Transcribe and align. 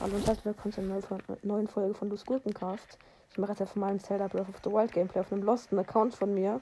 Hallo 0.00 0.16
und 0.16 0.26
herzlich 0.26 0.44
willkommen 0.44 0.72
zu 0.72 0.80
einer 0.80 1.00
neuen 1.42 1.66
Folge 1.66 1.94
von 1.94 2.10
Luz 2.10 2.24
Gurkencast. 2.26 2.98
Ich 3.30 3.38
mache 3.38 3.52
jetzt 3.52 3.62
einfach 3.62 3.76
mal 3.76 3.90
ein 3.90 4.00
Zelda 4.00 4.28
Breath 4.28 4.48
of 4.48 4.56
the 4.62 4.70
Wild 4.70 4.92
Gameplay 4.92 5.20
auf 5.20 5.32
einem 5.32 5.42
losten 5.42 5.78
Account 5.78 6.14
von 6.14 6.34
mir, 6.34 6.60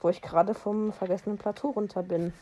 wo 0.00 0.08
ich 0.08 0.22
gerade 0.22 0.54
vom 0.54 0.92
vergessenen 0.92 1.36
Plateau 1.36 1.70
runter 1.70 2.02
bin. 2.02 2.32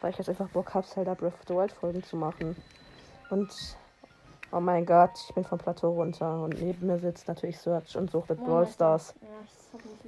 Weil 0.00 0.10
ich 0.10 0.18
jetzt 0.18 0.28
einfach 0.28 0.48
Bock 0.48 0.74
habe, 0.74 0.86
Zelda 0.86 1.14
Breath 1.14 1.34
of 1.34 1.42
the 1.46 1.54
Wild 1.54 1.72
Folgen 1.72 2.02
zu 2.02 2.16
machen. 2.16 2.56
Und 3.30 3.76
oh 4.52 4.60
mein 4.60 4.86
Gott, 4.86 5.12
ich 5.28 5.34
bin 5.34 5.44
vom 5.44 5.58
Plateau 5.58 5.92
runter 5.92 6.42
und 6.42 6.60
neben 6.60 6.86
mir 6.86 6.98
sitzt 6.98 7.28
natürlich 7.28 7.58
Search 7.58 7.96
und 7.96 8.10
sucht 8.10 8.30
mit 8.30 8.42
Brawl 8.44 8.66
Stars. 8.66 9.14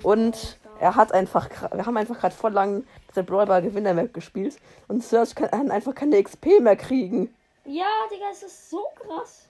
Und 0.02 0.58
er 0.80 0.94
hat 0.94 1.12
einfach, 1.12 1.48
wir 1.72 1.86
haben 1.86 1.96
einfach 1.96 2.18
gerade 2.18 2.34
voll 2.34 2.52
lang 2.52 2.84
diese 3.10 3.22
Brawlball 3.22 3.62
Gewinner 3.62 3.96
weggespielt 3.96 4.58
und 4.88 5.02
Search 5.02 5.34
kann 5.34 5.70
einfach 5.70 5.94
keine 5.94 6.22
XP 6.22 6.60
mehr 6.60 6.76
kriegen. 6.76 7.34
Ja, 7.64 7.86
Digga, 8.10 8.26
es 8.32 8.42
ist 8.42 8.70
so 8.70 8.84
krass 8.94 9.46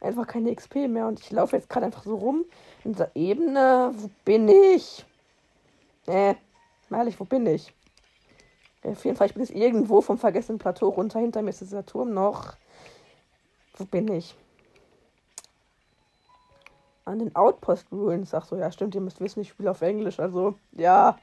einfach 0.00 0.26
keine 0.26 0.54
XP 0.54 0.88
mehr 0.88 1.06
und 1.06 1.20
ich 1.20 1.30
laufe 1.30 1.56
jetzt 1.56 1.68
gerade 1.68 1.86
einfach 1.86 2.04
so 2.04 2.16
rum 2.16 2.44
in 2.84 2.92
dieser 2.92 3.14
Ebene. 3.14 3.92
Wo 3.96 4.10
bin 4.24 4.48
ich? 4.48 5.04
Äh, 6.06 6.34
ehrlich, 6.90 7.18
wo 7.18 7.24
bin 7.24 7.46
ich? 7.46 7.72
Auf 8.84 9.04
jeden 9.04 9.16
Fall, 9.16 9.26
ich 9.26 9.34
bin 9.34 9.42
jetzt 9.42 9.54
irgendwo 9.54 10.00
vom 10.00 10.18
vergessenen 10.18 10.58
Plateau 10.58 10.88
runter. 10.88 11.18
Hinter 11.18 11.42
mir 11.42 11.50
ist 11.50 11.60
dieser 11.60 11.84
Turm 11.84 12.14
noch. 12.14 12.54
Wo 13.76 13.84
bin 13.84 14.10
ich? 14.12 14.36
An 17.08 17.20
den 17.20 17.34
Outpost 17.34 17.90
Ruins. 17.90 18.34
Ach 18.34 18.44
so, 18.44 18.56
ja, 18.56 18.70
stimmt, 18.70 18.94
ihr 18.94 19.00
müsst 19.00 19.18
wissen, 19.18 19.40
ich 19.40 19.48
spiele 19.48 19.70
auf 19.70 19.80
Englisch. 19.80 20.20
Also, 20.20 20.56
ja. 20.72 21.16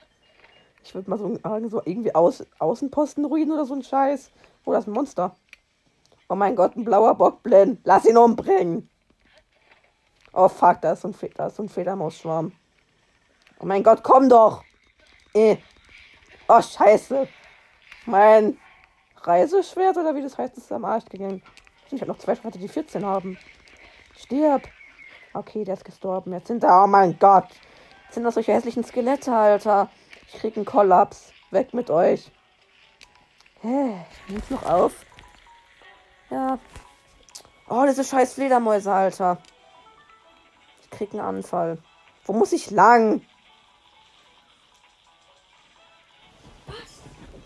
Ich 0.84 0.96
würde 0.96 1.10
mal 1.10 1.20
so, 1.20 1.38
so 1.70 1.82
irgendwie 1.86 2.14
Aus, 2.16 2.44
Außenpostenruinen 2.58 3.52
oder 3.52 3.66
so 3.66 3.76
ein 3.76 3.84
Scheiß. 3.84 4.32
Oh, 4.66 4.72
das 4.72 4.86
ist 4.86 4.88
ein 4.88 4.94
Monster. 4.94 5.36
Oh 6.28 6.34
mein 6.34 6.56
Gott, 6.56 6.76
ein 6.76 6.86
blauer 6.86 7.14
Bockblind. 7.14 7.82
Lass 7.84 8.06
ihn 8.06 8.18
umbringen. 8.18 8.90
Oh 10.34 10.50
fuck, 10.50 10.82
da 10.82 10.94
ist 10.94 11.02
so 11.02 11.10
ein, 11.10 11.14
Fe 11.14 11.30
so 11.54 11.62
ein 11.62 11.70
Fledermausschwarm. 11.70 12.52
Oh 13.60 13.66
mein 13.68 13.84
Gott, 13.84 14.02
komm 14.02 14.28
doch. 14.28 14.64
Eh. 15.36 15.58
Oh 16.48 16.62
scheiße. 16.62 17.28
Mein 18.08 18.58
Reiseschwert 19.22 19.98
oder 19.98 20.16
wie 20.16 20.24
das 20.24 20.36
heißt, 20.36 20.58
ist 20.58 20.72
am 20.72 20.86
Arsch 20.86 21.06
gegangen. 21.06 21.44
Ich 21.92 22.02
habe 22.02 22.12
noch 22.12 22.18
zwei 22.18 22.36
Schwerter, 22.36 22.58
die 22.58 22.68
14 22.68 23.06
haben. 23.06 23.38
Stirb. 24.18 24.64
Okay, 25.36 25.66
der 25.66 25.74
ist 25.74 25.84
gestorben. 25.84 26.32
Jetzt 26.32 26.48
sind 26.48 26.64
da. 26.64 26.86
Oh 26.86 26.88
mein 26.88 27.20
Gott. 27.20 27.50
Jetzt 28.06 28.14
sind 28.14 28.24
das 28.24 28.36
solche 28.36 28.54
hässlichen 28.54 28.86
Skelette, 28.86 29.36
Alter. 29.36 29.90
Ich 30.28 30.40
krieg 30.40 30.56
einen 30.56 30.66
Kollaps. 30.66 31.34
Weg 31.52 31.74
mit 31.74 31.90
euch. 31.90 32.32
Hä? 33.62 34.06
Nimm's 34.30 34.50
noch 34.50 34.64
auf. 34.64 35.06
Ja. 36.30 36.58
Oh, 37.68 37.84
diese 37.86 38.06
scheiß 38.06 38.36
Fledermäuse, 38.36 38.94
Alter. 38.94 39.38
Ich 40.82 40.90
krieg 40.90 41.12
einen 41.12 41.22
Anfall. 41.22 41.80
Wo 42.24 42.32
muss 42.32 42.54
ich 42.54 42.72
lang? 42.72 43.22
Was? 46.68 47.02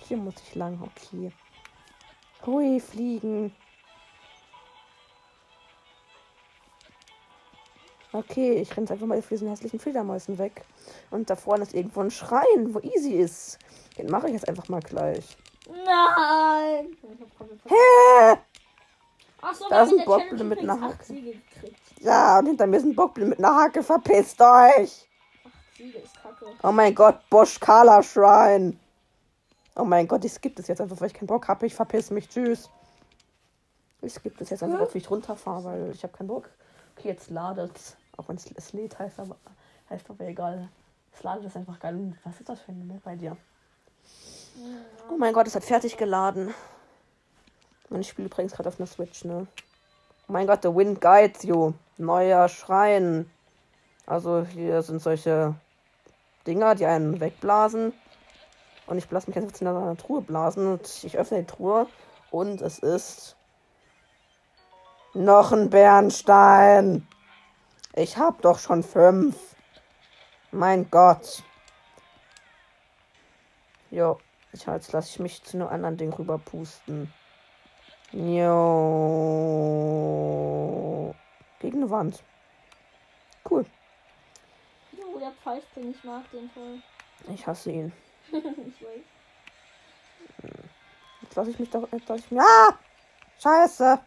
Hier 0.08 0.18
muss 0.18 0.36
ich 0.44 0.54
lang, 0.54 0.80
okay. 0.84 1.32
Hui, 2.46 2.80
fliegen. 2.80 3.56
Okay, 8.12 8.54
ich 8.54 8.76
renne 8.76 8.90
einfach 8.90 9.06
mal 9.06 9.22
für 9.22 9.36
diesen 9.36 9.50
hässlichen 9.50 9.80
Fledermäusen 9.80 10.38
weg. 10.40 10.66
Und 11.12 11.30
da 11.30 11.36
vorne 11.36 11.64
ist 11.64 11.76
irgendwo 11.76 12.02
ein 12.02 12.10
Schrein, 12.10 12.74
wo 12.74 12.80
Easy 12.80 13.14
ist. 13.14 13.60
Den 13.98 14.10
mache 14.10 14.28
ich 14.28 14.34
jetzt 14.34 14.48
einfach 14.48 14.68
mal 14.68 14.82
gleich. 14.82 15.38
Nein! 15.68 16.98
Hä? 17.68 18.38
Ach 19.42 19.54
so, 19.54 19.70
da 19.70 19.84
ist 19.84 19.94
ein 19.94 20.06
Bockblin 20.06 20.48
mit 20.48 20.60
einer 20.60 20.82
Hacke. 20.82 21.14
Ja, 22.00 22.40
und 22.40 22.48
hinter 22.48 22.66
mir 22.66 22.78
ist 22.78 22.86
ein 22.86 22.96
Bockblin 22.96 23.30
mit 23.30 23.40
einer 23.40 23.56
Hacke. 23.56 23.84
Verpisst 23.84 24.42
euch! 24.42 25.08
Oh 26.64 26.72
mein 26.72 26.96
Gott, 26.96 27.20
Bosch 27.30 27.60
Kala 27.60 28.02
Shrine. 28.02 28.76
Oh 29.76 29.86
mein 29.86 30.08
Gott, 30.08 30.26
ich 30.26 30.34
skippe 30.34 30.56
das 30.56 30.68
jetzt 30.68 30.82
einfach, 30.82 31.00
weil 31.00 31.08
ich 31.08 31.14
keinen 31.14 31.28
Bock 31.28 31.48
habe. 31.48 31.68
Ich 31.68 31.76
verpiss 31.76 32.10
mich. 32.10 32.28
Tschüss. 32.28 32.70
Ich 34.02 34.14
skippe 34.14 34.40
das 34.40 34.50
jetzt 34.50 34.64
einfach, 34.64 34.94
wie 34.94 34.98
ich 34.98 35.10
runterfahre, 35.10 35.64
weil 35.64 35.92
ich 35.92 36.04
habe 36.04 36.14
keinen 36.14 36.28
Bock. 36.28 36.50
Okay, 36.98 37.10
jetzt 37.10 37.30
ladet 37.30 37.72
Auch 38.18 38.28
wenn 38.28 38.36
es 38.36 38.74
lädt, 38.74 39.00
heißt 39.00 39.20
aber, 39.20 39.38
heißt 39.90 40.10
aber 40.10 40.26
egal. 40.26 40.70
Es 41.14 41.24
ladet 41.24 41.46
ist 41.46 41.58
einfach 41.58 41.80
geil. 41.80 42.14
Was 42.24 42.40
ist 42.40 42.50
das 42.50 42.60
für 42.62 42.72
ein 42.72 42.80
Nummer 42.80 43.00
bei 43.04 43.16
dir? 43.16 43.36
Oh 45.10 45.18
mein 45.18 45.34
Gott, 45.34 45.48
es 45.48 45.56
hat 45.56 45.64
fertig 45.64 45.98
geladen. 45.98 46.54
Und 47.90 48.02
ich 48.02 48.10
spiele 48.10 48.28
übrigens 48.28 48.54
gerade 48.54 48.70
auf 48.70 48.80
einer 48.80 48.88
Switch, 48.88 49.24
ne? 49.26 49.48
Oh 50.28 50.32
mein 50.32 50.48
Gott, 50.48 50.62
The 50.62 50.76
Wind 50.76 51.02
Guides 51.02 51.44
You. 51.44 51.74
Neuer 51.98 52.48
Schrein. 52.50 53.30
Also 54.06 54.46
hier 54.46 54.82
sind 54.82 55.02
solche 55.02 55.56
Dinger, 56.46 56.76
die 56.76 56.86
einen 56.86 57.20
wegblasen. 57.20 57.94
Und 58.88 58.98
ich 58.98 59.10
lasse 59.12 59.30
mich 59.30 59.38
einfach 59.38 59.60
in 59.60 59.68
einer 59.68 59.98
Truhe 59.98 60.22
blasen. 60.22 60.68
Und 60.68 61.04
ich 61.04 61.18
öffne 61.18 61.40
die 61.40 61.48
Truhe. 61.48 61.88
Und 62.32 62.62
es 62.62 62.80
ist 62.80 63.36
noch 65.14 65.52
ein 65.52 65.70
Bernstein. 65.70 67.08
Ich 67.94 68.18
hab 68.18 68.42
doch 68.42 68.60
schon 68.60 68.84
fünf. 68.84 69.36
Mein 70.52 70.90
Gott. 70.90 71.44
Jo, 73.92 74.20
ich, 74.54 74.66
jetzt 74.66 74.92
lasse 74.92 75.10
ich 75.10 75.20
mich 75.20 75.44
zu 75.44 75.58
einem 75.58 75.68
anderen 75.68 75.98
Ding 75.98 76.14
rüber 76.14 76.38
pusten. 76.38 77.14
Jo. 78.12 78.36
Gegen 81.60 81.78
eine 81.78 81.90
Wand. 81.90 82.24
Cool. 83.50 83.66
Jo, 84.92 85.20
der 85.20 85.32
pfeift 85.44 85.76
den, 85.76 85.92
ich 85.92 86.04
mag 86.04 86.30
den 86.32 86.50
voll. 86.52 86.82
Ich 87.34 87.46
hasse 87.46 87.72
ihn. 87.72 87.92
ich 88.32 88.82
weiß. 88.82 89.02
Jetzt 91.22 91.36
lasse 91.36 91.52
ich 91.52 91.60
mich 91.60 91.70
doch. 91.70 91.88
Jetzt 91.92 92.10
lasse 92.10 92.22
ich 92.22 92.32
mich. 92.32 92.42
Ah! 92.42 92.78
Scheiße! 93.40 94.00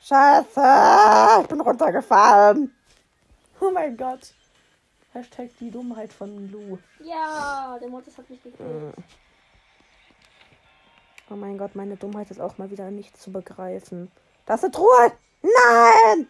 Scheiße! 0.00 1.40
Ich 1.42 1.48
bin 1.48 1.60
runtergefallen. 1.60 2.74
Oh 3.60 3.70
mein 3.70 3.96
Gott. 3.96 4.34
Hashtag 5.12 5.50
die 5.60 5.70
Dummheit 5.70 6.12
von 6.12 6.50
Lou. 6.50 6.78
Ja, 7.00 7.78
der 7.80 7.88
Mortis 7.88 8.18
hat 8.18 8.28
mich 8.28 8.42
gekillt. 8.42 8.96
Mm. 8.96 9.00
Oh 11.30 11.36
mein 11.36 11.56
Gott, 11.56 11.74
meine 11.74 11.96
Dummheit 11.96 12.30
ist 12.30 12.40
auch 12.40 12.58
mal 12.58 12.70
wieder 12.70 12.90
nicht 12.90 13.16
zu 13.16 13.32
begreifen. 13.32 14.10
Das 14.44 14.62
ist 14.62 14.64
eine 14.64 14.72
Truhe! 14.72 15.12
Nein! 15.42 16.28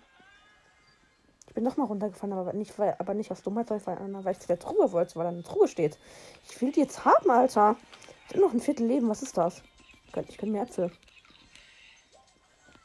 Ich 1.49 1.55
bin 1.55 1.65
nochmal 1.65 1.87
runtergefallen, 1.87 2.33
aber 2.33 2.53
nicht, 2.53 2.79
weil, 2.79 2.95
aber 2.99 3.15
nicht 3.15 3.31
aus 3.31 3.43
Dummheit, 3.43 3.69
sondern 3.69 4.25
weil 4.25 4.33
ich 4.33 4.41
zu 4.41 4.49
der 4.49 4.59
Truhe 4.59 4.93
wollte, 4.93 5.17
weil 5.17 5.25
da 5.25 5.31
eine 5.31 5.43
Truhe 5.43 5.69
steht. 5.69 5.99
Ich 6.49 6.61
will 6.61 6.73
die 6.73 6.81
jetzt 6.81 7.05
haben, 7.05 7.31
Alter. 7.31 7.77
Ich 8.27 8.34
habe 8.34 8.45
noch 8.45 8.53
ein 8.53 8.61
Viertel 8.61 8.87
Leben. 8.87 9.09
Was 9.09 9.23
ist 9.23 9.37
das? 9.37 9.63
Ich 10.07 10.13
könnte 10.13 10.47
mir 10.47 10.63
Äpfel. 10.63 10.91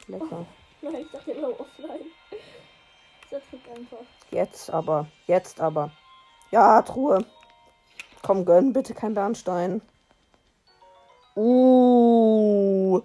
Lecker. 0.07 0.45
Oh, 0.81 0.89
nein, 0.89 1.01
ich 1.01 1.11
dachte 1.11 1.31
immer 1.31 1.59
offline. 1.59 2.05
Jetzt 4.31 4.69
aber. 4.69 5.07
Jetzt 5.27 5.59
aber. 5.59 5.91
Ja, 6.51 6.81
Truhe. 6.81 7.25
Komm, 8.21 8.45
gönn 8.45 8.73
bitte 8.73 8.93
kein 8.93 9.13
Bernstein. 9.13 9.81
Uh. 11.35 13.01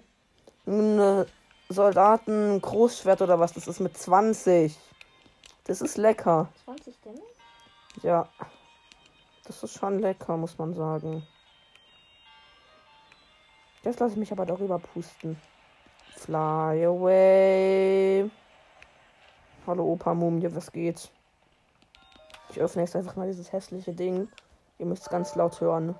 Ein 0.67 1.27
Soldaten 1.69 2.61
Großschwert 2.61 3.23
oder 3.23 3.39
was? 3.39 3.53
Das 3.53 3.69
ist 3.69 3.81
mit 3.81 3.97
20. 3.97 4.77
Das 5.65 5.81
ist 5.81 5.97
lecker. 5.97 6.49
20 6.65 7.01
denn? 7.03 7.21
Ja. 8.03 8.29
Das 9.45 9.63
ist 9.63 9.79
schon 9.79 9.99
lecker, 9.99 10.37
muss 10.37 10.57
man 10.59 10.75
sagen. 10.75 11.27
Jetzt 13.83 14.01
lasse 14.01 14.13
ich 14.13 14.19
mich 14.19 14.33
aber 14.33 14.47
darüber 14.47 14.79
pusten. 14.79 15.39
Fly 16.17 16.87
away. 16.87 18.31
Hallo 19.67 19.85
Opa 19.93 20.13
Mumie, 20.13 20.55
was 20.55 20.71
geht? 20.71 21.11
Ich 22.51 22.61
öffne 22.61 22.83
jetzt 22.83 22.95
einfach 22.95 23.17
mal 23.17 23.27
dieses 23.27 23.51
hässliche 23.51 23.95
Ding. 23.95 24.29
Ihr 24.79 24.85
müsst 24.85 25.05
es 25.05 25.09
ganz 25.09 25.35
laut 25.37 25.59
hören. 25.59 25.95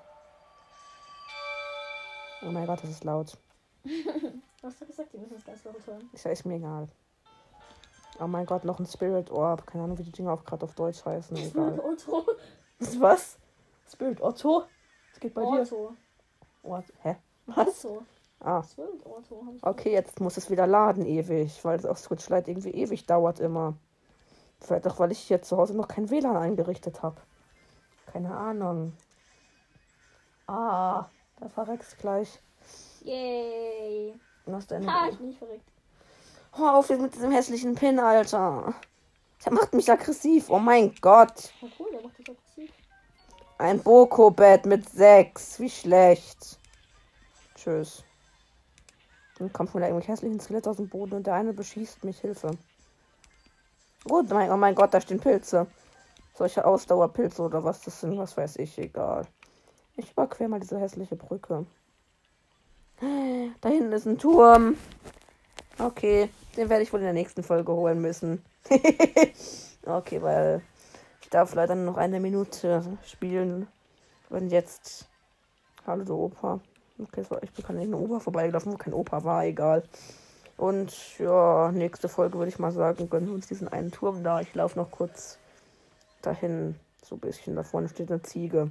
Oh 2.43 2.51
mein 2.51 2.67
Gott, 2.67 2.83
das 2.83 2.91
ist 2.91 3.05
laut. 3.05 3.39
Was 3.83 3.93
hast 4.65 4.83
du 4.83 4.87
gesagt? 4.87 5.15
Die 5.15 5.17
müssen 5.17 5.37
es 5.37 5.47
ganz 5.47 5.65
laut 5.65 5.87
hören. 5.87 6.11
Ist 6.13 6.27
ja 6.27 6.31
ist 6.31 6.45
mir 6.45 6.57
egal. 6.57 6.89
Oh 8.21 8.27
mein 8.27 8.45
Gott, 8.45 8.65
noch 8.65 8.79
ein 8.79 8.87
Spirit 8.87 9.31
Orb. 9.31 9.67
Keine 9.67 9.85
Ahnung, 9.85 9.97
wie 9.97 10.03
die 10.03 10.13
Dinger 10.13 10.35
auch 10.35 10.45
gerade 10.45 10.65
auf 10.65 10.75
Deutsch 10.75 11.03
heißen. 11.03 11.35
Egal. 11.37 11.81
Otto. 11.81 12.27
Was? 12.99 13.39
Spirit 13.91 14.21
Otto? 14.21 14.65
Was 15.11 15.21
geht 15.21 15.33
bei 15.33 15.43
Otto. 15.43 15.95
dir? 16.63 16.71
Otto. 16.71 16.85
Hä? 17.03 17.17
Was? 17.47 17.85
Otto. 17.87 18.03
Ah. 18.41 18.63
Okay, 19.63 19.93
jetzt 19.93 20.21
muss 20.21 20.37
es 20.37 20.51
wieder 20.51 20.67
laden 20.67 21.07
ewig, 21.07 21.65
weil 21.65 21.79
es 21.79 21.87
auf 21.87 21.99
Switch 21.99 22.29
Lite 22.29 22.51
irgendwie 22.51 22.73
ewig 22.73 23.07
dauert 23.07 23.41
immer. 23.41 23.75
Vielleicht 24.61 24.87
auch, 24.87 24.99
weil 24.99 25.13
ich 25.13 25.21
hier 25.21 25.43
zu 25.43 25.57
Hause 25.57 25.75
noch 25.75 25.89
kein 25.89 26.11
WLAN 26.11 26.37
eingerichtet 26.37 27.03
habe. 27.03 27.21
Keine 28.07 28.37
Ahnung. 28.37 28.93
Ah. 30.47 31.07
Da 31.41 31.49
verreckst 31.49 31.99
gleich. 31.99 32.41
Yay. 33.03 34.15
Was 34.47 34.67
denn? 34.67 34.89
Ah, 34.89 35.09
ich 35.11 35.19
bin 35.19 35.29
nicht 35.29 35.39
verrückt. 35.39 35.69
Hör 36.53 36.77
auf 36.77 36.89
jetzt 36.89 37.03
mit 37.03 37.15
diesem 37.15 37.33
hässlichen 37.33 37.75
Pin, 37.75 37.99
Alter. 37.99 38.75
Der 39.45 39.53
macht 39.53 39.75
mich 39.75 39.91
aggressiv. 39.91 40.49
Oh 40.49 40.59
mein 40.59 40.95
Gott. 41.01 41.53
Oh 41.61 41.67
cool, 41.79 41.89
der 41.93 42.03
macht 42.03 42.19
dich 42.19 42.31
aggressiv. 42.31 42.71
Ein 43.59 43.83
Boko-Bett 43.83 44.65
mit 44.65 44.89
sechs. 44.89 45.59
Wie 45.59 45.71
schlecht. 45.71 46.59
Tschüss. 47.57 48.05
Dann 49.45 49.53
kommt 49.53 49.69
von 49.69 49.83
da 49.83 49.89
irgendwelche 49.89 50.13
hässlichen 50.13 50.41
Skelette 50.41 50.71
aus 50.71 50.79
dem 50.79 50.89
Boden 50.89 51.17
und 51.17 51.27
der 51.27 51.35
eine 51.35 51.53
beschießt 51.53 52.03
mich. 52.03 52.19
Hilfe. 52.19 52.53
Gut, 54.05 54.31
mein, 54.31 54.51
oh 54.51 54.57
mein 54.57 54.75
Gott, 54.75 54.95
da 54.95 55.03
stehen 55.03 55.21
Pilze. 55.21 55.67
Solche 56.35 56.65
Ausdauerpilze 56.65 57.43
oder 57.43 57.63
was 57.63 57.83
das 57.83 58.01
sind, 58.01 58.17
was 58.17 58.39
weiß 58.39 58.57
ich, 58.57 58.79
egal. 58.79 59.27
Ich 59.97 60.13
überquer 60.13 60.49
mal 60.49 60.61
diese 60.61 60.81
hässliche 60.81 61.15
Brücke. 61.15 61.67
Da 63.61 63.69
hinten 63.69 63.93
ist 63.93 64.07
ein 64.07 64.17
Turm. 64.17 64.79
Okay, 65.79 66.31
den 66.57 66.71
werde 66.71 66.83
ich 66.83 66.93
wohl 66.95 67.01
in 67.01 67.05
der 67.05 67.13
nächsten 67.13 67.43
Folge 67.43 67.71
holen 67.71 68.01
müssen. 68.01 68.43
okay, 69.85 70.23
weil 70.23 70.63
ich 71.21 71.29
darf 71.29 71.55
leider 71.55 71.75
nur 71.75 71.85
noch 71.85 71.99
eine 71.99 72.19
Minute 72.19 72.83
spielen. 73.05 73.69
Und 74.31 74.49
jetzt. 74.49 75.07
Hallo, 75.87 76.25
Opa. 76.25 76.61
Okay, 76.99 77.21
es 77.21 77.31
war, 77.31 77.43
ich 77.43 77.53
bin 77.53 77.65
gerade 77.65 77.81
an 77.81 77.85
den 77.87 77.95
Opa 77.95 78.21
vorbeigelaufen, 78.21 78.73
wo 78.73 78.77
kein 78.77 78.95
Opa 78.95 79.25
war, 79.25 79.45
egal. 79.45 79.83
Und 80.57 81.19
ja, 81.19 81.73
nächste 81.73 82.09
Folge 82.09 82.39
würde 82.39 82.51
ich 82.51 82.59
mal 82.59 82.71
sagen, 82.71 83.11
gönnen 83.11 83.29
wir 83.29 83.35
uns 83.35 83.49
diesen 83.49 83.69
einen 83.69 83.91
Turm 83.91 84.23
da. 84.23 84.41
Ich 84.41 84.55
laufe 84.55 84.79
noch 84.79 84.91
kurz 84.91 85.39
dahin. 86.23 86.77
So 87.03 87.17
ein 87.17 87.21
bisschen. 87.21 87.57
Da 87.57 87.65
vorne 87.65 87.89
steht 87.89 88.11
eine 88.11 88.23
Ziege. 88.23 88.71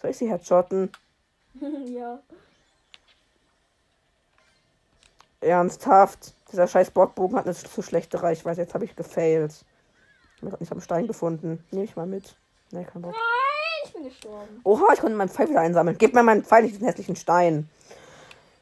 Soll 0.00 0.10
ich 0.10 0.18
sie 0.18 0.30
headshotten? 0.30 0.90
ja. 1.86 2.20
Ernsthaft. 5.40 6.34
Dieser 6.52 6.68
scheiß 6.68 6.90
Bockbogen 6.90 7.38
hat 7.38 7.46
eine 7.46 7.54
zu 7.54 7.82
schlechte 7.82 8.22
Reichweite. 8.22 8.60
Jetzt 8.60 8.74
habe 8.74 8.84
ich 8.84 8.94
gefailt. 8.94 9.64
Ich 10.42 10.52
habe 10.52 10.70
einen 10.70 10.80
Stein 10.80 11.06
gefunden. 11.06 11.64
Nehme 11.70 11.84
ich 11.84 11.96
mal 11.96 12.06
mit. 12.06 12.36
Nee, 12.70 12.84
kein 12.84 13.02
Bock. 13.02 13.14
Bin 13.96 14.04
gestorben. 14.04 14.60
Oha, 14.64 14.92
ich 14.92 15.00
konnte 15.00 15.16
meinen 15.16 15.28
Pfeil 15.28 15.48
wieder 15.48 15.60
einsammeln. 15.60 15.96
Gib 15.98 16.14
mir 16.14 16.22
meinen 16.22 16.44
Pfeil, 16.44 16.62
nicht 16.62 16.74
diesen 16.74 16.86
hässlichen 16.86 17.16
Stein. 17.16 17.68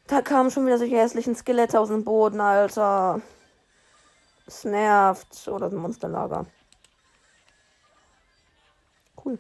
Da 0.06 0.22
kamen 0.22 0.50
schon 0.50 0.66
wieder 0.66 0.78
solche 0.78 0.96
hässlichen 0.96 1.34
Skelette 1.34 1.81
aus 1.81 1.88
dem 1.88 2.04
Boden, 2.04 2.40
Alter. 2.40 3.20
Es 4.46 4.64
nervt. 4.64 5.48
Oder 5.48 5.66
ein 5.66 5.76
Monsterlager. 5.76 6.46
Cool. 9.25 9.38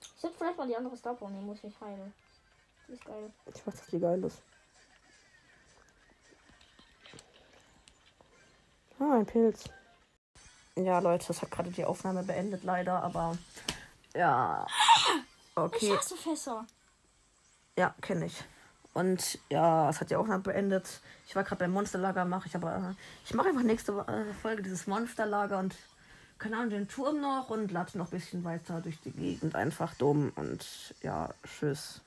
Ich 0.00 0.20
sollte 0.20 0.36
vielleicht 0.36 0.58
mal 0.58 0.66
die 0.66 0.76
andere 0.76 0.96
Star 0.96 1.14
Power 1.14 1.30
nehmen, 1.30 1.46
muss 1.46 1.58
ich 1.58 1.64
mich 1.64 1.80
heilen. 1.80 2.12
Die 2.88 2.92
ist 2.92 3.04
geil. 3.04 3.30
Ich 3.54 3.66
weiß, 3.66 3.76
dass 3.76 3.86
die 3.86 4.00
geil 4.00 4.22
ist. 4.24 4.42
Ah, 8.98 9.14
ein 9.14 9.26
Pilz. 9.26 9.64
Ja, 10.76 10.98
Leute, 10.98 11.28
das 11.28 11.40
hat 11.40 11.50
gerade 11.50 11.70
die 11.70 11.84
Aufnahme 11.84 12.22
beendet, 12.22 12.64
leider, 12.64 13.02
aber 13.02 13.38
ja. 14.14 14.66
Ich 15.66 15.74
Okay. 15.90 15.96
hasse 15.96 16.16
Fässer. 16.16 16.66
Ja, 17.78 17.94
kenne 18.00 18.26
ich. 18.26 18.44
Und 18.92 19.38
ja, 19.50 19.88
es 19.88 20.00
hat 20.00 20.10
die 20.10 20.16
Aufnahme 20.16 20.42
beendet. 20.42 21.00
Ich 21.26 21.36
war 21.36 21.44
gerade 21.44 21.60
beim 21.60 21.70
Monsterlager, 21.72 22.24
mache 22.24 22.48
ich 22.48 22.56
aber. 22.56 22.76
äh, 22.76 22.94
Ich 23.24 23.34
mache 23.34 23.48
einfach 23.48 23.62
nächste 23.62 23.92
äh, 23.92 24.34
Folge 24.42 24.62
dieses 24.62 24.86
Monsterlager 24.86 25.58
und 25.58 25.76
keine 26.38 26.56
Ahnung, 26.56 26.70
den 26.70 26.88
Turm 26.88 27.20
noch 27.20 27.50
und 27.50 27.70
lade 27.70 27.96
noch 27.98 28.06
ein 28.06 28.18
bisschen 28.18 28.44
weiter 28.44 28.80
durch 28.80 28.98
die 29.00 29.12
Gegend. 29.12 29.54
Einfach 29.54 29.94
dumm 29.94 30.32
und 30.36 30.66
ja, 31.02 31.28
tschüss. 31.44 32.00